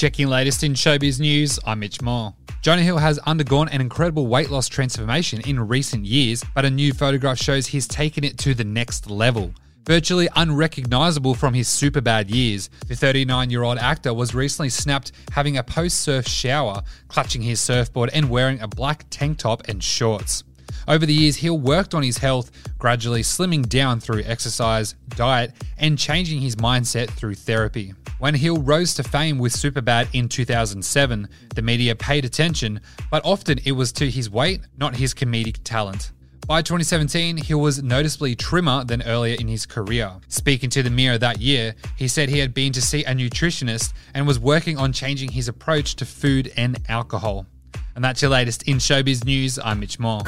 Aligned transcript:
Checking 0.00 0.28
latest 0.28 0.64
in 0.64 0.72
showbiz 0.72 1.20
news, 1.20 1.58
I'm 1.66 1.80
Mitch 1.80 2.00
Moore. 2.00 2.32
Jonah 2.62 2.80
Hill 2.80 2.96
has 2.96 3.18
undergone 3.18 3.68
an 3.68 3.82
incredible 3.82 4.28
weight 4.28 4.48
loss 4.48 4.66
transformation 4.66 5.42
in 5.42 5.60
recent 5.60 6.06
years, 6.06 6.42
but 6.54 6.64
a 6.64 6.70
new 6.70 6.94
photograph 6.94 7.36
shows 7.36 7.66
he's 7.66 7.86
taken 7.86 8.24
it 8.24 8.38
to 8.38 8.54
the 8.54 8.64
next 8.64 9.10
level. 9.10 9.52
Virtually 9.84 10.26
unrecognizable 10.36 11.34
from 11.34 11.52
his 11.52 11.68
Superbad 11.68 12.30
years, 12.34 12.70
the 12.86 12.96
39 12.96 13.50
year 13.50 13.62
old 13.62 13.76
actor 13.76 14.14
was 14.14 14.34
recently 14.34 14.70
snapped 14.70 15.12
having 15.32 15.58
a 15.58 15.62
post 15.62 16.00
surf 16.00 16.26
shower, 16.26 16.82
clutching 17.08 17.42
his 17.42 17.60
surfboard, 17.60 18.08
and 18.14 18.30
wearing 18.30 18.58
a 18.62 18.68
black 18.68 19.04
tank 19.10 19.36
top 19.36 19.68
and 19.68 19.84
shorts. 19.84 20.44
Over 20.90 21.06
the 21.06 21.14
years, 21.14 21.36
Hill 21.36 21.56
worked 21.56 21.94
on 21.94 22.02
his 22.02 22.18
health, 22.18 22.50
gradually 22.76 23.22
slimming 23.22 23.68
down 23.68 24.00
through 24.00 24.24
exercise, 24.26 24.96
diet, 25.10 25.52
and 25.78 25.96
changing 25.96 26.40
his 26.40 26.56
mindset 26.56 27.08
through 27.10 27.36
therapy. 27.36 27.94
When 28.18 28.34
Hill 28.34 28.60
rose 28.60 28.94
to 28.94 29.04
fame 29.04 29.38
with 29.38 29.52
Superbad 29.52 30.08
in 30.14 30.28
2007, 30.28 31.28
the 31.54 31.62
media 31.62 31.94
paid 31.94 32.24
attention, 32.24 32.80
but 33.08 33.24
often 33.24 33.60
it 33.64 33.70
was 33.70 33.92
to 33.92 34.10
his 34.10 34.30
weight, 34.30 34.62
not 34.78 34.96
his 34.96 35.14
comedic 35.14 35.58
talent. 35.62 36.10
By 36.48 36.60
2017, 36.60 37.36
he 37.36 37.54
was 37.54 37.80
noticeably 37.84 38.34
trimmer 38.34 38.82
than 38.82 39.02
earlier 39.02 39.36
in 39.38 39.46
his 39.46 39.66
career. 39.66 40.10
Speaking 40.26 40.70
to 40.70 40.82
the 40.82 40.90
Mirror 40.90 41.18
that 41.18 41.40
year, 41.40 41.76
he 41.94 42.08
said 42.08 42.28
he 42.28 42.40
had 42.40 42.52
been 42.52 42.72
to 42.72 42.82
see 42.82 43.04
a 43.04 43.14
nutritionist 43.14 43.92
and 44.12 44.26
was 44.26 44.40
working 44.40 44.76
on 44.76 44.92
changing 44.92 45.30
his 45.30 45.46
approach 45.46 45.94
to 45.94 46.04
food 46.04 46.52
and 46.56 46.80
alcohol. 46.88 47.46
And 47.94 48.04
that's 48.04 48.22
your 48.22 48.32
latest 48.32 48.64
in 48.64 48.78
showbiz 48.78 49.24
news. 49.24 49.56
I'm 49.62 49.78
Mitch 49.78 50.00
Moore. 50.00 50.22